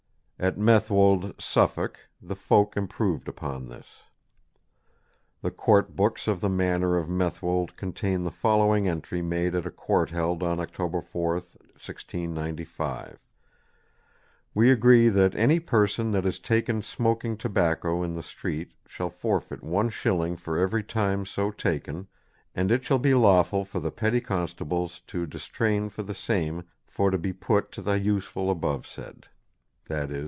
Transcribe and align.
At 0.43 0.57
Methwold, 0.57 1.39
Suffolk, 1.39 1.99
the 2.19 2.35
folk 2.35 2.75
improved 2.75 3.27
upon 3.27 3.67
this. 3.67 3.85
The 5.43 5.51
court 5.51 5.95
books 5.95 6.27
of 6.27 6.41
the 6.41 6.49
manor 6.49 6.97
of 6.97 7.07
Methwold 7.07 7.75
contain 7.75 8.23
the 8.23 8.31
following 8.31 8.87
entry 8.87 9.21
made 9.21 9.53
at 9.53 9.67
a 9.67 9.69
court 9.69 10.09
held 10.09 10.41
on 10.41 10.59
October 10.59 10.99
4, 10.99 11.33
1695: 11.35 13.19
"We 14.55 14.71
agree 14.71 15.09
that 15.09 15.35
any 15.35 15.59
person 15.59 16.09
that 16.13 16.25
is 16.25 16.39
taken 16.39 16.81
smoakeinge 16.81 17.37
tobacco 17.37 18.01
in 18.01 18.13
the 18.15 18.23
street 18.23 18.71
shall 18.87 19.11
forfitt 19.11 19.61
one 19.61 19.91
shillinge 19.91 20.39
for 20.39 20.57
every 20.57 20.81
time 20.81 21.23
so 21.23 21.51
taken, 21.51 22.07
and 22.55 22.71
itt 22.71 22.83
shall 22.83 22.97
be 22.97 23.11
lawfull 23.11 23.63
for 23.67 23.79
the 23.79 23.91
petty 23.91 24.21
constabbles 24.21 25.01
to 25.05 25.27
distrane 25.27 25.87
for 25.91 26.01
the 26.01 26.15
same 26.15 26.63
for 26.87 27.11
to 27.11 27.19
be 27.19 27.31
putt 27.31 27.71
to 27.73 27.83
the 27.83 27.99
uses 27.99 28.31
abovesaid 28.35 29.25
[_i.e. 29.87 30.17